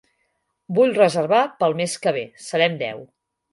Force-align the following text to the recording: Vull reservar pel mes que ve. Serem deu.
Vull 0.77 0.93
reservar 0.95 1.43
pel 1.61 1.77
mes 1.83 1.95
que 2.07 2.17
ve. 2.19 2.25
Serem 2.49 2.81
deu. 2.83 3.07